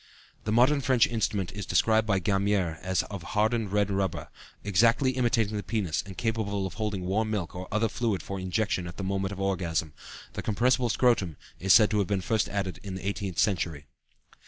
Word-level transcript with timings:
"The 0.45 0.51
modern 0.51 0.81
French 0.81 1.05
instrument 1.05 1.51
is 1.51 1.67
described 1.67 2.07
by 2.07 2.17
Gamier 2.19 2.79
as 2.81 3.03
of 3.03 3.21
hardened 3.21 3.71
red 3.71 3.91
rubber, 3.91 4.29
exactly 4.63 5.11
imitating 5.11 5.57
the 5.57 5.61
penis 5.61 6.01
and 6.03 6.17
capable 6.17 6.65
of 6.65 6.73
holding 6.73 7.05
warm 7.05 7.29
milk 7.29 7.53
or 7.53 7.67
other 7.71 7.87
fluid 7.87 8.23
for 8.23 8.39
injection 8.39 8.87
at 8.87 8.97
the 8.97 9.03
moment 9.03 9.31
of 9.31 9.39
orgasm; 9.39 9.93
the 10.33 10.41
compressible 10.41 10.89
scrotum 10.89 11.37
is 11.59 11.71
said 11.71 11.91
to 11.91 11.99
have 11.99 12.07
been 12.07 12.19
first 12.21 12.49
added 12.49 12.79
in 12.81 12.95
the 12.95 13.07
eighteenth 13.07 13.37
century. 13.37 13.85